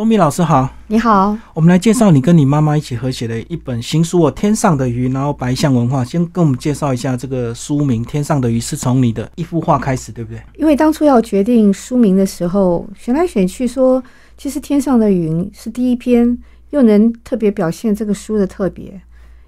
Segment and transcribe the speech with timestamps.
[0.00, 6.02] 钟明老师好，你好，我们来介绍你跟你妈妈一起合写的一本新书哦，《天上的鱼》，然后白象文化。
[6.02, 10.40] 先跟我们介绍一下这个书名《天上的鱼》，是从你的一幅画开始，对不对？
[10.56, 14.02] 因为当初要决定书名的时候，选来选去，说
[14.38, 16.38] 其实《天上的云》是第一篇，
[16.70, 18.98] 又能特别表现这个书的特别。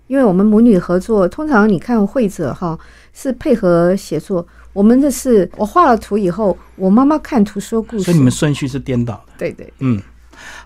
[0.09, 2.79] 因为我们母女合作，通常你看会者哈
[3.14, 9.32] 是配合写作，我们的是我画了图以后，我妈妈看图说故事，所以你们顺序是颠倒的。
[9.39, 9.98] 对对，嗯。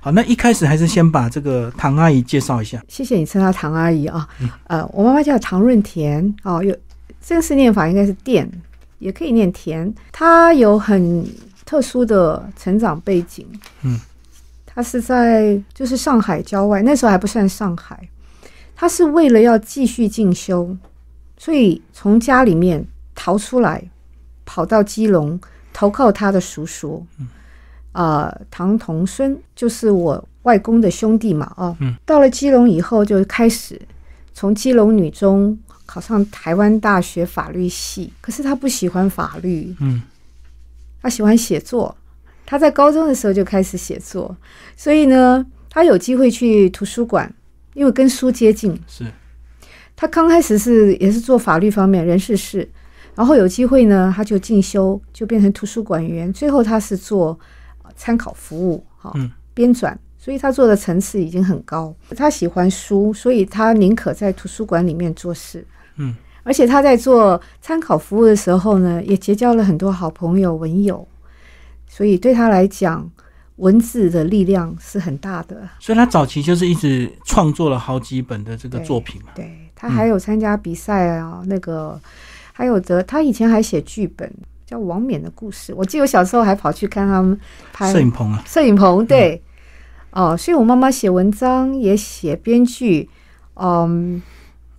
[0.00, 2.82] 好，那一开始还是先把这个唐阿姨介绍一下。
[2.88, 4.28] 谢谢你称她唐阿姨啊。
[4.68, 6.76] 呃，我妈妈叫唐润田哦，有
[7.20, 8.48] 正式念法应该是店，
[8.98, 9.92] 也可以念田。
[10.12, 11.26] 她有很
[11.64, 13.46] 特殊的成长背景。
[13.82, 13.98] 嗯，
[14.64, 18.08] 她是在就是上海郊外，那时候还不算上海。
[18.76, 20.76] 她是为了要继续进修，
[21.36, 23.82] 所以从家里面逃出来，
[24.44, 25.40] 跑到基隆
[25.72, 27.04] 投靠她的叔叔。
[27.18, 27.26] 嗯。
[27.96, 31.74] 啊，唐同孙就是我外公的兄弟嘛，哦，
[32.04, 33.80] 到了基隆以后就开始
[34.34, 40.02] 从基隆女中考上台湾大学法律系，可是他不喜欢法律，嗯，
[41.00, 41.96] 他喜欢写作，
[42.44, 44.36] 他在高中的时候就开始写作，
[44.76, 47.32] 所以呢，他有机会去图书馆，
[47.72, 49.06] 因为跟书接近，是，
[49.96, 52.68] 他刚开始是也是做法律方面人事事，
[53.14, 57.40] 然后有机会呢，他就进修，就变成图书馆员，最后他是做。
[57.96, 59.12] 参考服务，哈，
[59.54, 61.94] 编纂，所以他做的层次已经很高。
[62.16, 65.66] 他喜欢书，所以他宁可在图书馆里面做事。
[65.96, 71.08] 嗯，而且他在做参考服务的时候呢，也结交了很多好朋友、文友，
[71.88, 73.10] 所以对他来讲，
[73.56, 75.68] 文字的力量是很大的。
[75.80, 79.32] 所以他早期就是一直创作了好几本的这个作品嘛。
[79.34, 81.98] 对他还有参加比赛啊，那个
[82.52, 84.30] 还有的，他以前还写剧本。
[84.66, 87.38] 叫王冕的故事，我记得我小时候还跑去看他们
[87.72, 89.40] 拍摄影棚啊，摄影棚对，
[90.10, 93.08] 哦，所以我妈妈写文章也写编剧，
[93.54, 94.20] 嗯，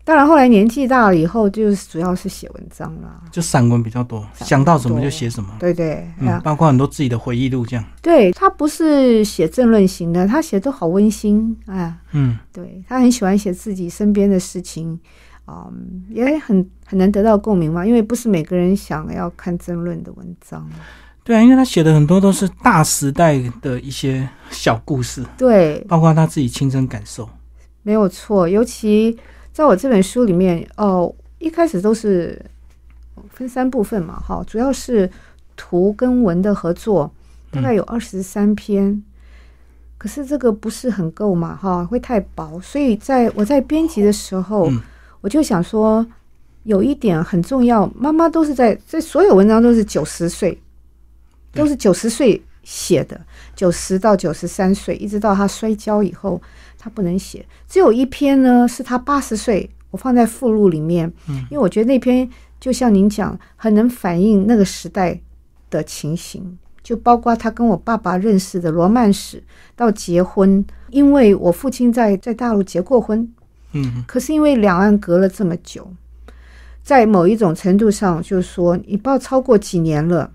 [0.03, 14.99] 当然后来年纪大了以后，就是主要是写文章了，就散文比较多，想到什么就写什么，对对，嗯，包括很多自己的回忆录这样，对他不是写政论型的，他写都好温馨，哎，嗯，对他很喜欢写自己身边的事情。
[15.47, 20.69] 嗯，也很很难得到共鸣嘛，因为不是每个人想要看争论的文章。
[21.23, 27.29] 对啊，因为他写的很多都是大时代的一些小故事，对，包括他自己亲身感受，
[27.83, 28.47] 没有错。
[28.47, 29.17] 尤其
[29.53, 32.45] 在我这本书里面，哦，一开始都是
[33.29, 35.09] 分三部分嘛，哈，主要是
[35.55, 37.09] 图跟文的合作，
[37.51, 39.01] 大概有二十三篇，
[39.97, 44.69] 可是这个不是很够嘛，哈，会太薄，所以在我在编辑的时候。
[45.21, 46.05] 我就想说，
[46.63, 50.61] 有一点很重要，妈妈都是在这所有文章都是九十岁，
[51.53, 53.19] 都是九十岁写的，
[53.55, 56.41] 九十到九十三岁，一直到他摔跤以后，
[56.77, 57.45] 他不能写。
[57.67, 61.11] 只有一篇呢，是他八十岁，我放在附录里面，
[61.49, 62.29] 因为我觉得那篇
[62.59, 65.19] 就像您讲，很能反映那个时代
[65.69, 69.41] 的情形，就包括他跟我爸爸认识的罗曼史
[69.75, 73.33] 到结婚，因为我父亲在在大陆结过婚。
[73.73, 75.91] 嗯，可是因为两岸隔了这么久，
[76.83, 80.31] 在某一种程度上，就是说，你不要超过几年了，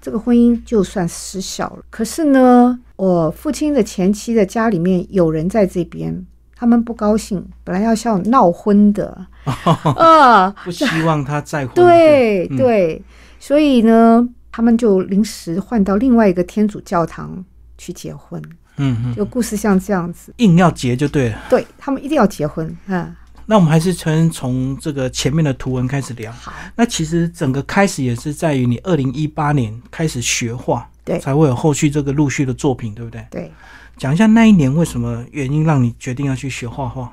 [0.00, 1.84] 这个婚姻就算失效了。
[1.90, 11.74] 可是呢，我父亲的前妻的家里面有人在这边，他们不高兴，本来要像闹婚的 啊，不希望他再婚。
[11.74, 13.02] 对对，
[13.38, 17.44] 所以呢，他们就临时换到另外一个天主教堂
[17.76, 18.42] 去结婚。
[18.76, 21.38] 嗯嗯，就故事像这样子，硬要结就对了。
[21.50, 23.14] 对他们一定要结婚嗯。
[23.44, 26.30] 那我们还是从从这个前面的图文开始聊。
[26.32, 33.26] 好，那其实整个开始也是在于你二零一八年开始学画，对，才会有后续这个陆续的作品，对不对？
[33.30, 33.52] 对。
[33.98, 37.12] 讲一下那一年为什么原因让你决定要去学画画？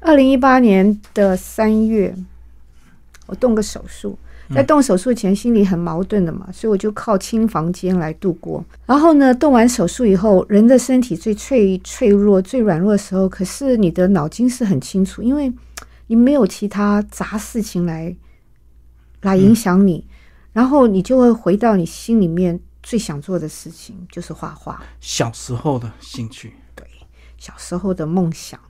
[0.00, 2.14] 二零一八年的三月，
[3.26, 4.18] 我动个手术。
[4.52, 8.64] 在动手术前，心里很矛盾的嘛，所以我就靠清房间来度过。
[8.84, 15.52] 然后呢，动完手术以后，人的身体最脆脆弱、最软弱的时候，可是你的脑筋是很清楚，因为
[16.08, 18.14] 你没有其他杂事情来
[19.22, 20.06] 来影响你，
[20.52, 24.82] 然后你就会回到你心里面最想做的事情，就是画画。
[25.00, 26.86] 小时候的兴趣，对，
[27.38, 28.60] 小时候的梦想。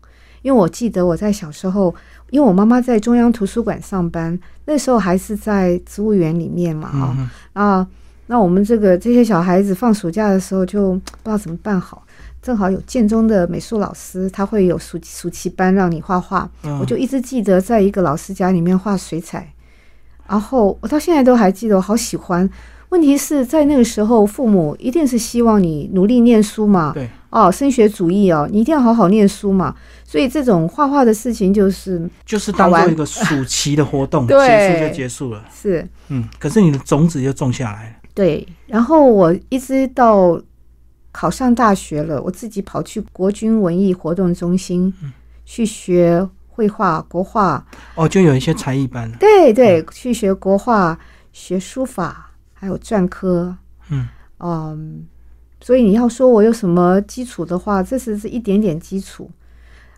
[0.45, 1.95] 因为我记得我在小时候，
[2.29, 7.17] 因为我妈妈在中央图书馆上班，那时候还是在植物园里面嘛，哈
[7.55, 7.87] 啊，
[8.27, 12.07] 那我们这个这些小孩子放暑假的时候就不知道怎么办好，
[12.43, 16.47] 正好有建中的美术老师，他会有暑暑期班让你画画，
[16.79, 19.51] 我就一直记得在一个老师家里面画水彩，
[20.29, 22.47] 然后我到现在都还记得，我好喜欢，
[22.91, 29.75] 问题是在那个时候，父母一定是希望你努力念书嘛，对，哦，升学主义哦，你一定要好好念书嘛。
[30.07, 35.45] 所以这种画画的事情就是就是当做一个暑期的活动，对 结束就结束了。
[35.53, 37.97] 是嗯，可是你的种子就种下来了。
[38.15, 38.47] 对。
[38.67, 40.41] 然后我一直到
[41.11, 44.93] 考上大学了，我自己跑去国军文艺活动中心
[45.45, 47.67] 去学绘画、国画，
[47.97, 49.11] 哦，就有一些才艺班。
[49.19, 50.97] 对对，去学国画、
[51.33, 53.57] 学书法，还有篆刻。
[53.91, 54.09] 嗯
[54.39, 55.07] 嗯，
[55.61, 59.31] 所以你要说我有什么基础的话，这是是一点点基础。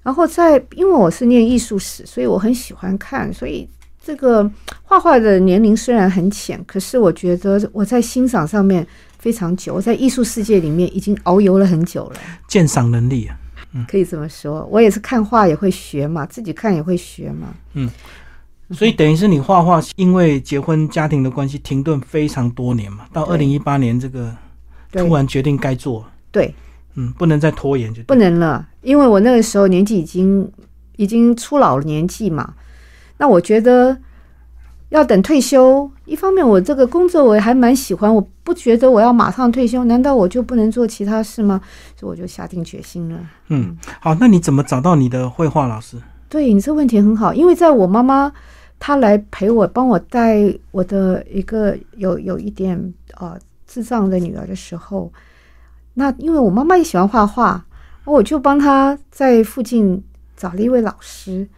[0.06, 3.34] 然后在，因为我是念艺术史，所以我很喜欢看。
[3.34, 3.68] 所以
[4.00, 4.48] 这个
[4.84, 8.86] 画画的年龄虽然很浅，可是我觉得我在欣赏上面
[9.18, 13.36] 非常久，我在艺术世界里面已经遨游了很久了，鉴赏能力啊。
[13.88, 14.64] 可以这么说。
[14.70, 17.52] 我也是看画也会学嘛，自己看也会学嘛。
[17.72, 17.90] 嗯
[18.70, 24.32] 所以等于是你画画，因为结婚家庭的关系停顿非常多年嘛，到二对零一八年这个
[24.92, 26.54] 突然决定该做了，对，
[26.96, 30.50] 嗯，不能再拖延就不能了，因为我那个时候年纪已经
[30.96, 32.54] 已经初老年纪嘛。
[33.18, 33.96] 那我觉得
[34.90, 41.60] 要等退休，一方面我这个工作我还蛮喜欢，我不觉得我要马上退休，难道我就不能做其他事吗？
[41.98, 43.18] 所以我就下定决心了。
[43.48, 45.96] 嗯，好，那你怎么找到你的绘画老师？
[46.28, 48.32] 对你这问题很好，因为在我妈妈
[48.78, 55.10] 她来陪我，帮我带我的一个有有一点呃智障的女儿的时候，
[55.98, 57.64] 那因为我妈妈也喜欢画画，
[58.04, 60.04] 我就帮她在附近
[60.36, 61.48] 找了一位老师，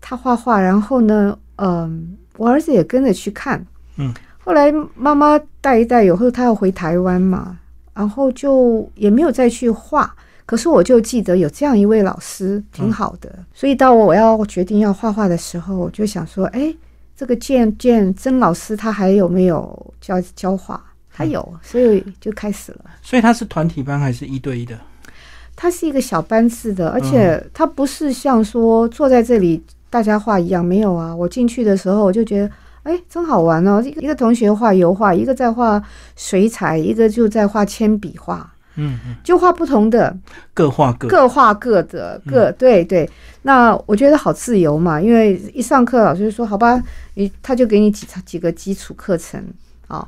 [0.00, 3.66] 她画画，然后呢，嗯、我儿子也跟着去看，
[3.96, 7.58] 嗯，后来妈妈带一带，有时候她要回台湾嘛，
[7.92, 10.14] 然后就也没有再去画。
[10.46, 16.72] 可是我就记得有这样一位老师挺好的，所以到我要决定要画画的时候，我就想说，哎，
[17.16, 20.80] 这个建建曾老师他还有没有教教画？
[21.16, 22.80] 他有，所以就开始了。
[23.00, 24.76] 所以他是团体班还是一对一的？
[25.56, 31.14] 他是一个小班制的，而且他不是像说坐在这里大家画一样，没有啊。
[31.14, 32.50] 我进去的时候我就觉得，
[32.82, 33.80] 哎，真好玩哦！
[33.80, 35.80] 一个一个同学画油画，一个在画
[36.16, 40.16] 水彩，一个就在画铅笔画，嗯嗯，就画不同的，
[40.52, 41.06] 各画各。
[41.06, 43.08] 各画各的，各、对对。
[43.42, 46.82] 那我觉得好自由嘛，因为一上课老师就说好吧，
[47.14, 49.40] 你他就给你几几个基础课程
[49.86, 50.04] 啊、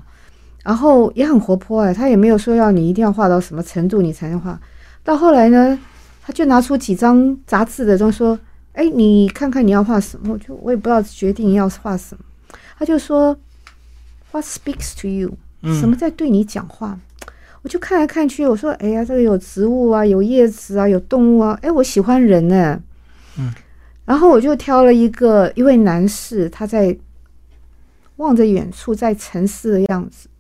[0.67, 4.61] 然后也很活泼哎，他也没有说要你一定要画到什么程度你才能画。
[5.05, 5.79] 到后来呢，
[6.21, 8.37] 他就拿出几张杂志的就说，
[8.73, 10.33] 哎，你看看你要画什么？
[10.33, 12.25] 我就我也不知道决定要画什么，
[12.77, 13.37] 他就说
[14.33, 15.35] ，What speaks to you？
[15.63, 16.99] 嗯什么在对你讲话？
[17.63, 22.83] 我就看来看去，我说，哎呀，这个有植物啊，有叶子啊，有动物啊，哎，我喜欢人呢、
[23.39, 23.55] 嗯，
[24.05, 26.97] 然后我就挑了一个一位男士，他在
[28.17, 30.36] 望着远处，在沉思的样子，我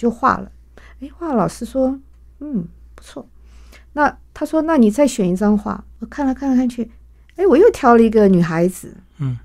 [0.00, 0.50] 就画了。
[1.00, 2.00] 哎，画老师说，
[2.38, 3.28] 嗯，不错。
[3.92, 5.84] 那他说，那你再选一张画。
[5.98, 6.90] 我看了看来看去，
[7.36, 8.96] 哎，我又挑了一个女孩子。
[9.18, 9.36] 嗯，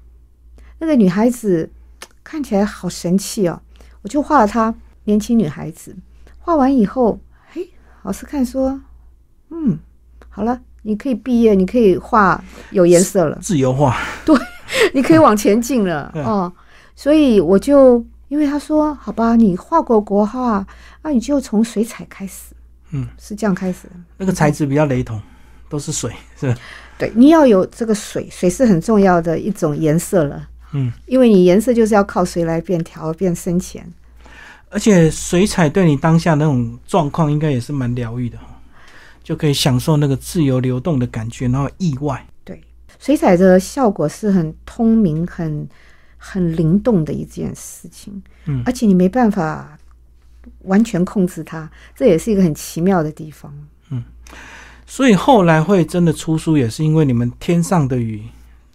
[0.79, 1.69] 那个女孩子
[2.23, 3.61] 看起来好神气哦，
[4.01, 4.73] 我就画了她
[5.03, 5.93] 年轻女孩子。
[6.39, 7.19] 画完以后，
[7.51, 7.69] 嘿，
[8.03, 8.79] 老师看说，
[9.49, 9.77] 嗯，
[10.29, 12.41] 好了，你可以毕业，你可以画
[12.71, 13.97] 有颜色了，自由画。
[14.23, 14.33] 对
[14.93, 16.53] 你可以往前进了 对哦。
[16.95, 20.65] 所以我就因为他说，好吧，你画过国画，
[21.03, 22.55] 那你就从水彩开始，
[22.91, 23.93] 嗯，是这样开始的。
[24.17, 25.21] 那个材质比较雷同，
[25.69, 26.57] 都是水， 是吧？
[26.97, 33.85] 对，你要有这个水，水是很重要的一种颜色了，嗯，因为你颜色就是要靠水来变调、变深浅。
[34.69, 38.37] 而且水彩对你当下那种状况应该也是蛮疗愈的，
[39.23, 42.25] 就可以享受那个自由流动的感觉，然后意外。
[42.43, 42.61] 对
[42.99, 45.67] 水彩的效果是很通明、很
[46.17, 49.77] 很灵动的一件事情，嗯而且你没办法
[50.63, 53.53] 完全控制它，这也是一个很奇妙的地方。
[53.89, 54.03] 嗯
[54.85, 58.23] 所以后来会真的出书，也是因为你们天上的雨，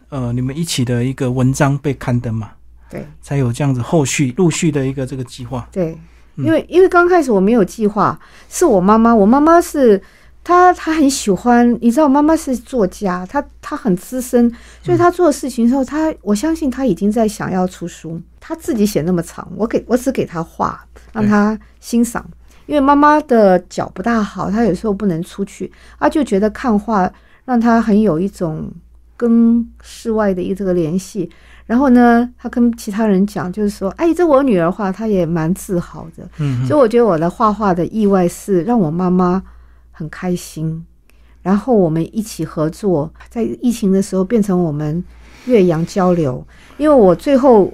[0.08, 2.52] 呃，你们一起的一个文章被刊登嘛，
[2.88, 5.68] 对才有这样子后续陆续的一个这个计划。
[5.70, 5.96] 对，
[6.36, 8.18] 嗯因为因为刚开始我没有计划，
[8.48, 10.02] 是我妈妈，我妈妈是。
[10.50, 14.52] 她她很喜欢，你知道，妈妈是作家，她她很资深，
[14.82, 18.20] 所以她做的事情的时候，她我相信她已经在想要出书。
[18.40, 22.28] 她自己写那么长，我给我只给她画，让她欣赏。
[22.66, 27.08] 因为妈妈的脚不大好，她有时候不能出去，她就觉得看画
[27.44, 28.68] 让她很有一种
[29.16, 31.30] 跟室外的一这个联系。
[31.64, 36.28] 然后呢，她跟其他人讲，就是说，哎，这我女儿画，她也蛮自豪的。
[36.38, 39.40] 嗯所以我觉得我的画画的意外是让我妈妈
[40.00, 40.82] 很开心，
[41.42, 45.04] 然后我们一起合作，在疫情的时候变成我们
[45.44, 46.42] 岳阳交流。
[46.78, 47.70] 因为我最后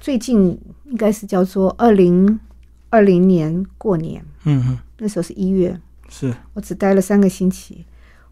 [0.00, 2.40] 最近应该是叫做二零
[2.88, 6.34] 二零年过年，嗯嗯，那时候是一月，是。
[6.54, 7.84] 我只待了三个星期。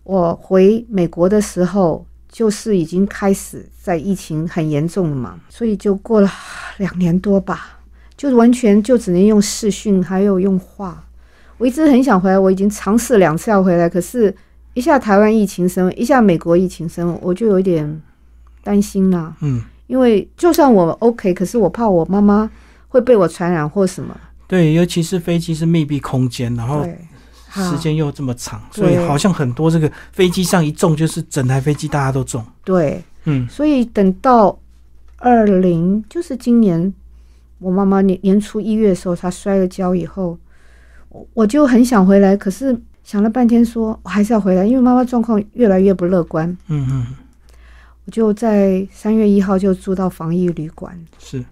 [0.02, 6.28] 我回美国的时候，就是已经开始在疫情很严重了嘛，所以就过了
[6.78, 7.78] 两年多吧，
[8.16, 11.04] 就完全就只能用视讯，还有用话。
[11.59, 14.35] 我一直很想回来，我已经尝试两次要回来，可是
[14.75, 18.00] 一下台湾疫情升，一下美国疫情升，我就有点
[18.62, 22.49] 担心啦、嗯，因为就算我 OK，可是我怕我妈妈
[22.88, 24.17] 会被我传染或什么。
[24.47, 26.87] 对，尤其是飞机是密闭空间，然后
[27.50, 32.45] 时间又这么长，所以好像很多这个飞机上一中就是整台飞机大家都中。
[32.65, 33.49] 对，嗯。
[33.49, 34.59] 所以等到
[35.17, 36.95] 二零，就是今年
[37.59, 40.38] 我妈妈年年初一月的时候，她摔了跤以后，
[41.09, 46.49] 我我就很想回来，可是想了半天说，我还是要回来，因为妈妈状况越来越不乐观。
[46.69, 47.07] 嗯嗯，
[48.05, 51.45] 我就在三月一号就住到防疫旅馆，是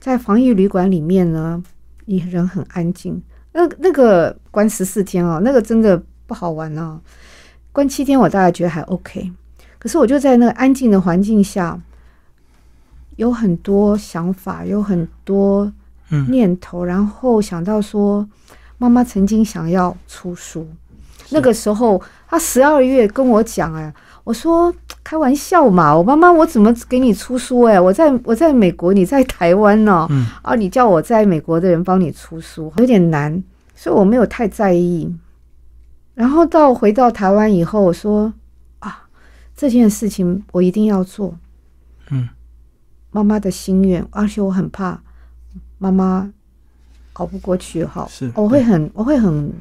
[0.00, 1.62] 在防疫旅馆里面呢，
[2.04, 3.22] 你人很安静。
[3.52, 7.00] 那那个关十四天哦，那个真的不好玩哦。
[7.70, 9.32] 关七天我大概觉得还 OK，
[9.78, 11.80] 可是我就在那个安静的环境下，
[13.16, 15.72] 有很多想法，有很多
[16.10, 18.28] 嗯念头，然后想到说，
[18.78, 20.68] 妈妈曾经想要出书，
[21.30, 23.92] 那个时候她十二月跟我讲，哎，
[24.24, 27.62] 我说开玩笑嘛，我妈妈我怎么给你出书？
[27.62, 33.42] 哎，我在我在美国，你在台湾呢、嗯啊，你叫我在美国的人帮你出书，有点难，
[33.74, 35.14] 所以我没有太在意。
[36.14, 38.32] 然后到回到台湾以后，我说
[38.80, 39.04] 啊，
[39.56, 41.36] 这件事情我一定要做。
[42.10, 42.28] 嗯，
[43.10, 45.00] 妈妈的心愿，而且我很怕
[45.78, 46.30] 妈妈
[47.14, 49.52] 熬不过去哈，是我会很我会很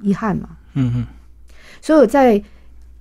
[0.00, 0.48] 遗憾嘛。
[0.74, 1.06] 嗯嗯
[1.82, 2.42] 所以我在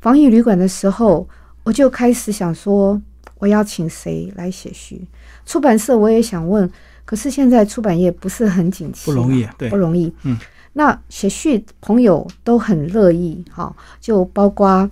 [0.01, 1.27] 防疫旅馆的时候，
[1.63, 3.01] 我就开始想说，
[3.37, 5.05] 我要请谁来写序？
[5.45, 6.69] 出版社我也想问，
[7.03, 10.13] 可是现在出版业不是很景气，不容易，对不，容易。
[10.23, 10.37] 嗯，
[10.73, 14.89] 那写序朋友都很乐意，哈，就包括，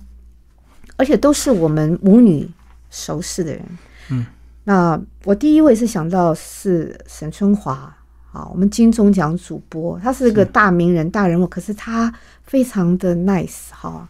[0.96, 2.48] 而且都是我们母女
[2.90, 3.64] 熟识的人。
[4.10, 4.26] 嗯，
[4.64, 7.96] 那我第一位是想到是沈春华，
[8.32, 14.06] 啊，我们金钟奖主播，他是个大名人、大人物，可是他非常的 nice 哈，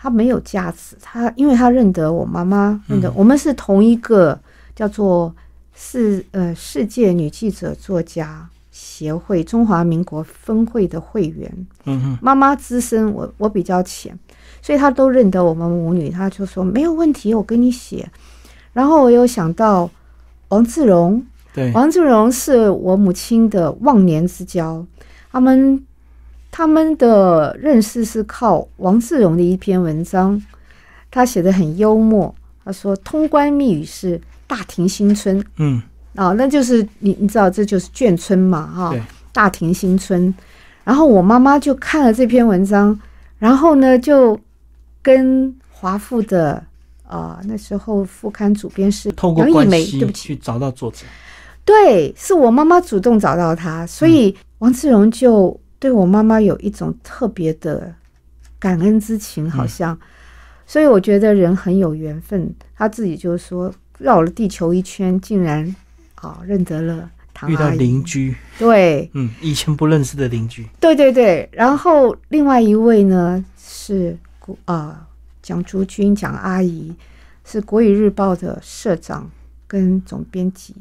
[0.00, 4.38] 他没有架子，他因为他认得我妈妈，认得、嗯我们是同一个
[4.74, 5.34] 叫做
[5.74, 11.50] 世呃世界女记者作家协会中华民国分会的会员，
[11.84, 14.18] 嗯嗯妈妈资深，我我比较浅，
[14.60, 18.10] 所以他都认得我们母女，他就说没有问题，我给你写。
[18.72, 19.90] 然后我又想到
[20.48, 21.22] 王志荣，
[21.54, 24.84] 对，王志荣是我母亲的忘年之交，
[25.30, 25.84] 他们
[26.50, 30.42] 他们的认识是靠王志荣的一篇文章，
[31.10, 32.34] 他写的很幽默。
[32.64, 35.82] 他说通关密语是大庭新村嗯
[36.14, 40.32] 啊、那就是你你知道这就是眷村嘛哈、对，大庭新村。
[40.84, 43.00] 然后我妈妈就看了这篇文章，
[43.38, 44.38] 然后呢就
[45.00, 46.62] 跟华富的
[47.08, 50.98] 啊、那时候副刊主编是透过杨艺梅，关系对不起，去找到作者。
[51.64, 57.94] 对，是我妈妈主动找到他，所以王志荣就对我妈妈有一种特别的
[58.58, 59.98] 感恩之情，好像。
[60.66, 65.74] 所以我觉得人很有缘分，他自己就说绕了地球一圈，竟然
[66.14, 67.68] 啊认得了唐遇到。
[67.70, 75.06] 邻居，对嗯，以前不认识的邻居，对对对，然后另外一位呢是国啊
[75.42, 76.94] 蒋竹君蒋阿姨，
[77.44, 79.30] 是国语日报的社长
[79.66, 80.74] 跟总编辑。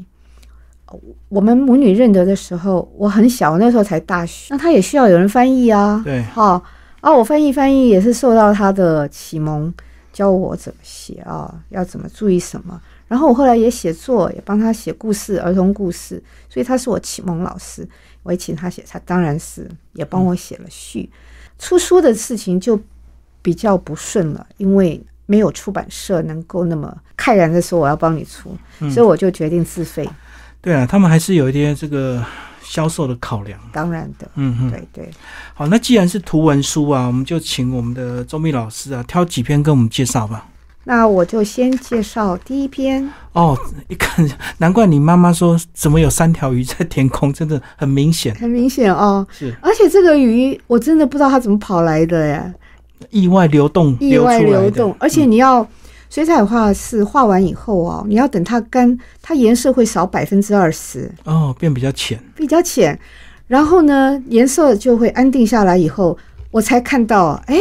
[0.91, 6.01] 呃我们母女认得的时候，我很小，那时候才大学，那他也需要有人翻译啊。
[6.03, 6.61] 对，好、
[6.99, 9.73] 啊，我翻译翻译也是受到他的启蒙，
[10.11, 12.79] 教我怎么写啊，要怎么注意什么。
[13.07, 17.87] 然后我后来也写作，也帮他写故事，儿童故事，所以他是我启蒙老师。
[18.23, 21.09] 我也请他写，他当然是也帮我写了序。
[21.57, 22.79] 出书的事情就
[23.41, 30.07] 比较不顺了，因为没有出版社能够那么慨然的说我要帮你出，嗯所以我就决定自费。
[30.61, 32.23] 对啊，他们还是有一些这个
[32.61, 33.59] 销售的考量。
[33.71, 35.09] 当然的，嗯嗯，对对。
[35.53, 40.47] 好，那既然是图文书啊，我们就请我们的周密老师啊，挑几篇跟我们介绍吧。
[40.83, 43.55] 那我就先介绍第一篇，哦，
[43.87, 44.27] 一看，
[44.57, 49.53] 难怪你妈妈说怎么有三条鱼在天空，真的很明显，很明显哦，是。
[49.61, 52.53] 而且这个鱼我真的不知道它怎么跑来的耶，
[53.11, 55.67] 意外流动意外流动，而且你要
[56.11, 62.99] 水彩画是画完以后哦，你要等它干，它颜色会少百分之二十，哦变比较浅，比较浅，
[63.47, 66.17] 然后呢颜色就会安定下来以后，
[66.51, 67.57] 我才看到，哎，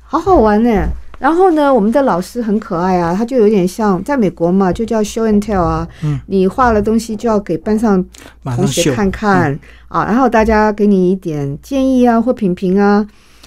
[0.00, 0.86] 好好玩呢。
[1.18, 5.86] 然后呢，我们的老师很可爱啊，他就有点像在美国嘛，就叫 show and tell 啊。
[6.04, 8.04] 嗯，你画了东西就要给班上
[8.44, 9.58] 同学看看、
[9.88, 13.04] 啊，然后大家给你一点建议啊或评评啊。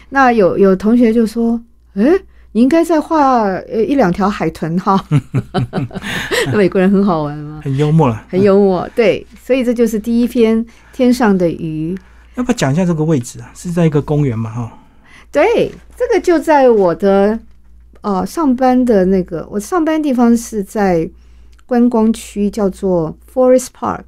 [0.10, 1.60] 那有有同学就说
[1.96, 2.14] ：“诶，
[2.56, 4.98] 你应该再画呃一两条海豚哈。
[6.48, 8.90] ”那美国人很好玩嘛，很幽默了，很幽默。
[8.96, 11.94] 对，所以这就是第一篇《天上的鱼》。
[12.36, 13.52] 要不要讲一下这个位置啊？
[13.54, 14.72] 是在一个公园嘛，哈。
[15.34, 17.38] 对，这个就在我的
[18.00, 21.10] 呃上班的那个，我上班地方是在
[21.66, 24.06] 观光区，叫做 Forest Park，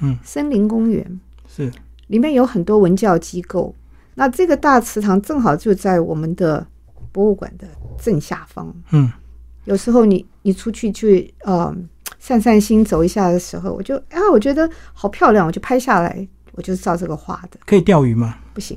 [0.00, 1.20] 嗯，森林公园，
[1.54, 1.70] 是
[2.06, 3.74] 里面有很多文教机构。
[4.14, 6.66] 那这个大池塘正好就在我们的
[7.12, 7.66] 博物馆的
[8.00, 8.74] 正下方。
[8.90, 9.10] 嗯，
[9.64, 11.74] 有时候你你出去去呃
[12.18, 17.58] 散散心走一下的时候，我就啊我觉得好漂亮，我就拍下来，我就是照这个画的。
[17.64, 18.36] 可以钓鱼吗？
[18.52, 18.76] 不行，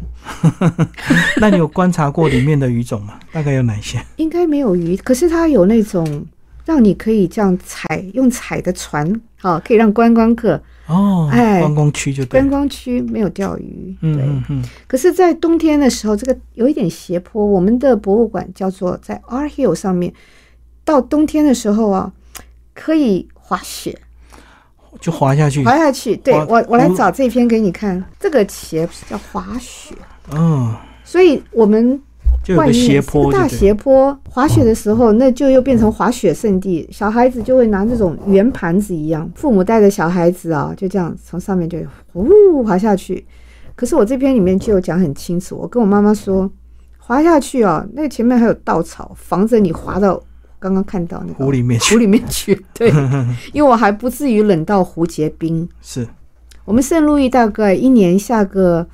[1.41, 3.19] 那你有观察过里面的鱼种吗？
[3.31, 4.03] 大概有哪些？
[4.17, 6.25] 应该没有鱼，可是它有那种
[6.63, 12.49] 让你可以这样踩用踩的船，啊，可以让观光客哦，哎观光区就对观。
[12.49, 14.09] 光区没有钓鱼，对。
[14.11, 17.45] 嗯嗯嗯，可是，在冬天的时候，这个有一点斜坡。
[17.45, 20.13] 我们的博物馆叫做在 R Hill 上面，
[20.83, 22.11] 到冬天的时候啊，
[22.73, 23.97] 可以滑雪，
[24.99, 25.63] 就滑下去。
[25.63, 26.17] 滑下去。
[26.17, 28.03] 对我，我来嗯找这篇给你看。
[28.19, 29.95] 这个斜叫滑雪，
[30.31, 30.75] 哦，
[31.05, 32.01] 所以我们
[32.43, 36.85] 就有个斜是大斜坡，滑雪的时候，那就又变成滑雪圣地。
[36.91, 41.79] 小孩子就会拿这种圆盘子一样，父母带着小孩子啊，就这样从上面就
[42.11, 43.25] 呼滑下去。
[43.75, 46.51] 可是我这篇里面就有讲很清楚，我跟我妈妈说，
[46.97, 50.21] 滑下去啊，那前面还有稻草防着你滑到
[50.59, 52.65] 刚刚看到那个湖里面去湖里面去。
[52.75, 52.89] 对，
[53.53, 55.67] 因为我还不至于冷到湖结冰。
[55.81, 56.07] 是，
[56.65, 58.85] 我们圣路易大概一年下个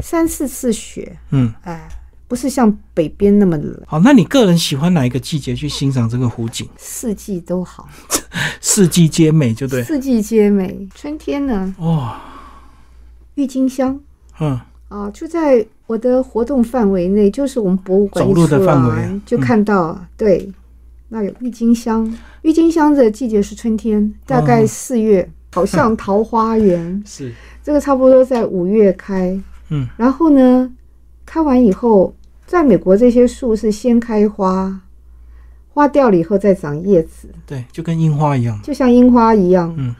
[0.00, 1.88] 三四次雪，嗯，哎，
[2.32, 3.78] 不是像北边那么冷。
[3.86, 6.66] 好，那你个人喜欢哪一个季节去欣赏这个湖景？
[6.78, 7.86] 四季都好，
[8.58, 9.82] 四季皆美，就对。
[9.82, 10.88] 四季皆美。
[10.94, 12.18] 春天呢，哇，
[13.34, 14.00] 郁金香
[14.40, 14.58] 嗯，
[14.88, 20.50] 啊，就在我的活动范围内，就是我们博物馆走路的范围啊就看到，对，
[21.10, 22.10] 那有郁金香。
[22.40, 26.80] 郁金香的季节是春天，大概哦四月，好像桃花源。
[27.04, 27.30] 是，
[27.62, 30.72] 这个差不多在五月开，嗯，然后呢，
[31.26, 32.14] 开完以后，
[32.46, 34.80] 在美国这些树是先开花，
[35.72, 38.60] 花掉了以后再长叶子，对，就跟樱花一样。
[38.62, 39.74] 就像樱花一样。
[39.78, 39.94] 嗯，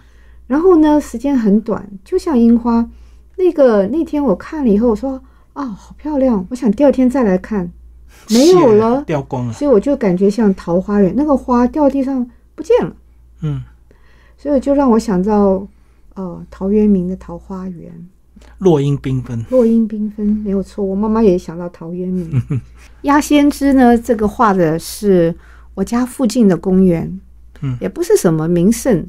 [0.47, 2.89] 然后呢，时间很短，就像樱花。
[3.37, 5.21] 那个那天我看了以后，我说
[5.55, 7.73] 啊，好漂亮，我想第二天再来看，
[8.29, 9.53] 没有了， 掉光了。
[9.55, 12.95] 所以我就感觉像桃花源，那个花掉地上不见了，
[13.41, 13.63] 嗯，
[14.37, 15.67] 所以就让我想到
[16.15, 17.91] 呃陶渊明的《桃花源》。
[18.63, 19.45] 落英缤纷。
[19.51, 20.85] 落英缤纷，没有错。
[20.85, 22.43] 我妈妈也想到陶渊明。
[23.03, 25.35] 鸭先知呢，这个画的是
[25.75, 27.21] 我家附近的公园，
[27.61, 29.07] 嗯也不是什么名胜，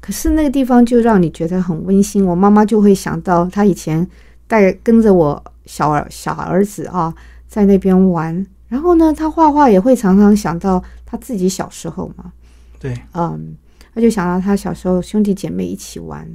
[0.00, 2.26] 可是那个地方就让你觉得很温馨。
[2.26, 4.06] 我妈妈就会想到她以前
[4.46, 7.14] 带跟着我小儿小儿子啊，
[7.46, 8.46] 在那边玩。
[8.68, 12.32] 然后呢，她画画也会常常想到她自己小时候嘛，
[12.80, 13.56] 对，嗯，
[13.94, 16.28] 他就想到他小时候兄弟姐妹一起玩，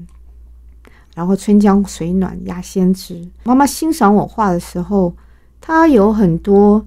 [1.15, 3.27] 然后春江水暖鸭先知。
[3.43, 5.13] 妈妈欣赏我画的时候，
[5.59, 6.85] 她有很多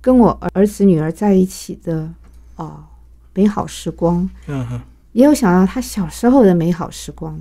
[0.00, 2.08] 跟我儿子女儿在一起的
[2.56, 2.84] 哦
[3.34, 4.80] 美好时光，嗯哼，
[5.12, 7.38] 也有想到他小时候的美好时光。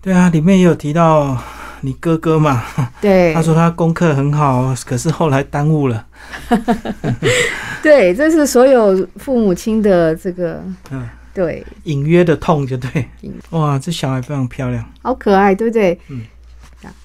[0.00, 1.36] 对啊，里面也有提到
[1.80, 2.62] 你哥哥嘛，
[3.00, 6.06] 对，他说他功课很好，可是后来耽误了。
[7.82, 11.08] 对，这是所有父母亲的这个嗯，
[11.38, 13.08] 对，隐约的痛，就对。
[13.50, 14.84] 哇，这小孩非常漂亮。
[15.02, 15.96] 好可爱，对不对？
[16.08, 16.22] 嗯。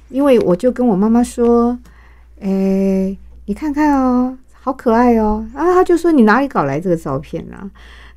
[0.09, 1.77] 因为我就跟我妈妈说，
[2.39, 3.15] 诶，
[3.45, 5.47] 你看看哦，好可爱哦。
[5.53, 7.69] 然后她就说：“你哪里搞来这个照片啊？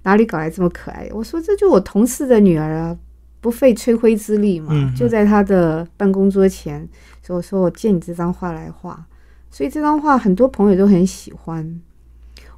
[0.04, 2.96] 哪里搞来这么可爱？”我说：“这就我同事的女儿啊，
[3.42, 6.88] 不费吹灰之力嘛，就在她的办公桌前。”
[7.22, 9.04] 所以我说：“我借你这张画来画。”
[9.52, 11.80] 所以这张画很多朋友都很喜欢。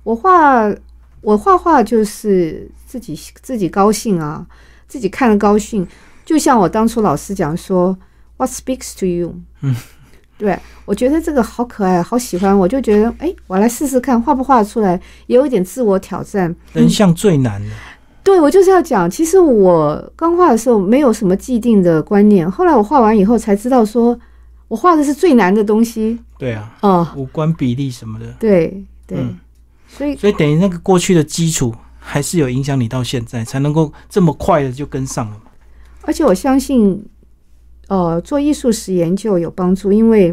[0.05, 0.69] 我画
[1.21, 4.47] 我画画就是自己自己高兴啊，
[4.87, 5.87] 自己看了高兴。
[6.25, 7.97] 就像我当初老师讲说
[8.37, 9.35] ，What speaks to you？
[9.63, 9.75] 嗯，
[10.37, 16.55] 对我觉得这个好可爱，好喜欢，我就觉得哎，我来试试看画不画得出来，也有一点自我挑战。
[16.73, 17.71] 人像最难的，
[18.23, 24.19] 对我就是要讲，其实我刚画的时候没有什么既定的观念，后来我画完以后才知道说，
[24.69, 29.39] 我画的是最难的东西对啊，哦，五官比例什么的，对对，嗯
[29.99, 35.51] 所以所以等于那个过去的基础还是有影响你到现在，才能够这么快的就跟上了嘛。
[36.03, 37.05] 而且我相信，
[37.89, 40.33] 呃，做艺术史研究有帮助，因为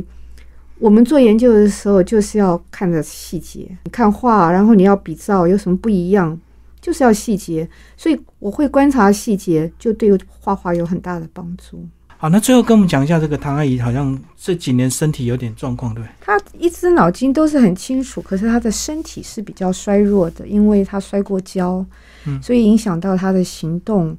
[0.77, 6.39] 我们做研究的时候就是要看着细节，你看画，然后你要比照有什么不一样，
[6.79, 7.67] 就是要细节。
[7.97, 11.83] 所以我会观察细节，就对画画有很大的帮助。
[12.17, 16.13] 好，那最后跟我们讲一下这个唐阿姨，好像这几年身体有点状况，对不对？
[16.21, 21.85] 她一只脑筋都是很清楚，可是她的身体是比较衰弱的，因为她摔过跤，
[22.25, 24.17] 嗯所以影响到她的行动。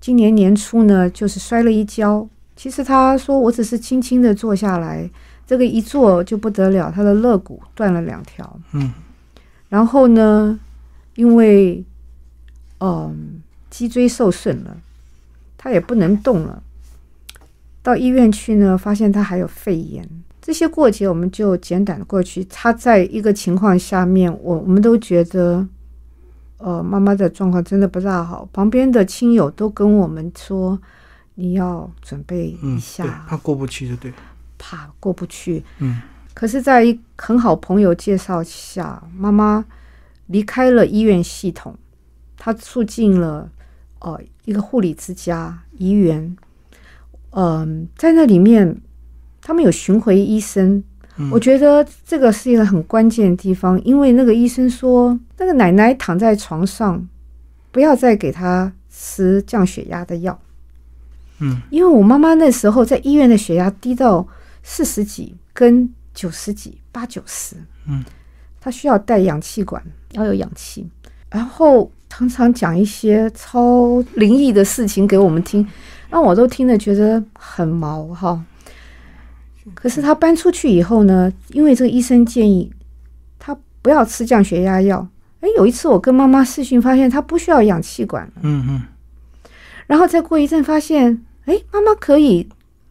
[0.00, 2.26] 今年年初呢，就是摔了一跤。
[2.56, 5.10] 其实她说我只是轻轻的坐下来，
[5.46, 8.60] 这个一坐就不得了，她的肋骨断了两条。
[8.72, 8.92] 嗯，
[9.68, 10.58] 然后呢，
[11.16, 11.84] 因为
[12.78, 14.76] 嗯脊椎受损了，
[15.58, 16.62] 她也不能动了。
[17.84, 20.08] 到医院去呢，发现他还有肺炎。
[20.40, 22.42] 这些过节我们就简短的过去。
[22.46, 25.68] 他在一个情况下面，我我们都觉得，
[26.56, 28.48] 呃，妈妈的状况真的不大好。
[28.54, 30.80] 旁边的亲友都跟我们说，
[31.34, 34.12] 你要准备一下，，怕过不去，就对。
[34.58, 35.62] 怕过不去。
[35.80, 36.00] 嗯
[36.32, 39.64] 可是，在一很好朋友介绍下，妈妈
[40.26, 41.76] 离开了医院系统，
[42.36, 43.50] 她促进了
[44.00, 46.36] 呃一个护理之家怡园。
[47.36, 48.80] 嗯、在那里面，
[49.40, 50.82] 他们有巡回医生。
[51.16, 51.30] 嗯。
[51.30, 57.06] 我觉得这个是一个很关键的地方，因为那个医生说，那个奶奶躺在床上，
[57.70, 60.40] 不要再给她吃降血压的药。
[61.40, 61.60] 嗯。
[61.70, 64.26] 因为我妈妈那时候在医院的血压低到
[64.62, 67.56] 四十几跟九十几、八九十，
[67.88, 68.04] 嗯，
[68.60, 70.88] 她需要带氧气管，要有氧气，
[71.28, 75.66] 然后常常讲一些超灵异的事情给我们听，
[76.14, 78.40] 让我都听了觉得很毛哈。
[79.74, 82.72] 可是他搬出去以后呢，因为这个医生建议
[83.36, 85.08] 他不要吃降血压药。
[85.40, 88.32] 哎，有一次我跟妈妈视讯，发现他不需要氧气管了。
[88.42, 88.82] 嗯嗯
[89.88, 92.48] 然后再过一阵发现，哎，妈妈可以，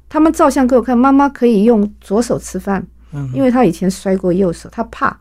[0.09, 5.17] 他们照相给我看，妈妈可以用左手吃饭，嗯，因为她以前摔过右手，她怕，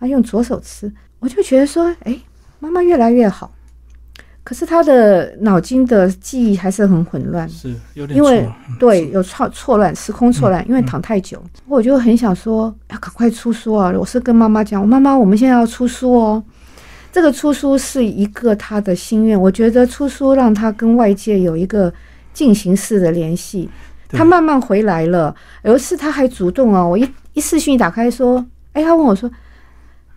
[0.00, 2.18] 她用左手吃，我就觉得说，哎，
[2.58, 3.52] 妈妈越来越好，
[4.48, 13.92] 可是他的脑筋的记忆还是很混乱，是有点因为错嗯对，有错错乱，时空错乱，因为躺太久，我就很想说，要赶快出书啊！
[13.94, 16.42] 我是跟妈妈讲，妈妈，我们现在要出书哦。
[17.12, 21.92] 这个出书是一个他的心愿，我觉得出书让他跟外界有一个
[22.32, 23.68] 进行式的联系。
[24.08, 29.30] 他慢慢回来了，有一次他还主动哦，我一一视讯打开说，哎，他问我说，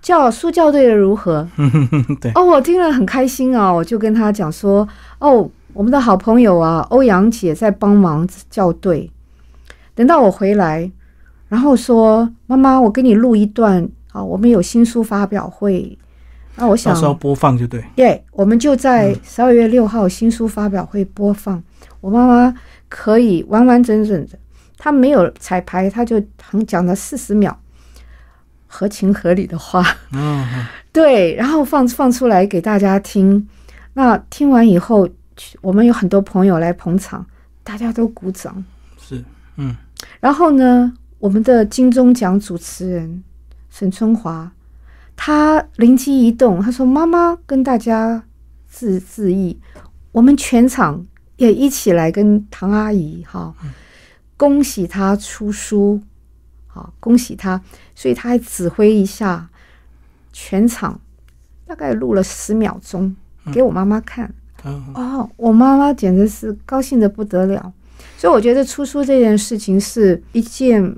[0.01, 1.47] 教书校对的如何？
[2.19, 4.87] 对，哦，我听了很开心啊，我就跟他讲说，
[5.19, 9.09] 哦，我们的好朋友啊，欧阳姐在帮忙校对。
[9.93, 10.89] 等到我回来，
[11.49, 15.97] 然后说，妈妈，我给你录一段啊，我们有新书发表会。
[16.55, 17.83] 那我想到时候播放就对。
[17.95, 21.61] 对，我们就在十二月六号新书发表会播放。
[21.99, 22.53] 我妈妈
[22.89, 24.37] 可以完完整整的，
[24.77, 27.57] 她没有彩排，她就很讲了四十秒，
[28.71, 29.83] 合情合理的话。
[30.13, 33.47] 嗯嗯 对，然后放放出来给大家听。
[33.93, 35.07] 那听完以后，
[35.61, 37.25] 我们有很多朋友来捧场，
[37.63, 38.63] 大家都鼓掌。
[38.97, 39.23] 是
[39.57, 39.75] 嗯
[40.19, 43.23] 然后呢，我们的金钟奖主持人
[43.69, 44.51] 沈春华，
[45.15, 48.23] 他灵机一动，他说：“妈妈跟大家
[48.69, 49.59] 致致意，
[50.11, 51.05] 我们全场
[51.37, 53.53] 也一起来跟唐阿姨哈，
[54.35, 56.01] 恭喜她出书，
[56.71, 57.61] 好恭喜他。”
[57.95, 59.47] 所以他还指挥一下
[60.31, 60.99] 全场，
[61.65, 63.15] 大概录了十秒钟
[63.51, 64.33] 给我妈妈看。
[64.63, 67.73] 嗯哦，我妈妈简直是高兴的不得了。
[68.17, 70.95] 所以我觉得出书这件事情是一件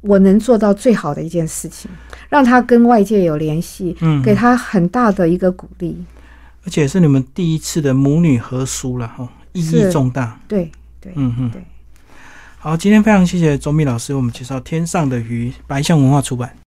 [0.00, 1.90] 我能做到最好的一件事情，
[2.30, 6.02] 让他跟外界有联系，嗯，给他很大的一个鼓励。
[6.64, 10.40] 而且是你们第一次的母女合书了哈，意义重大。
[10.48, 11.62] 对对，嗯嗯，对。
[12.64, 16.56] 好，今天非常谢谢周密老师为我们介绍《天上的鱼》，白象文化出版。